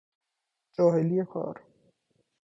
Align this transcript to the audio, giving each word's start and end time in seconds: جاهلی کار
جاهلی 0.77 1.25
کار 1.25 1.63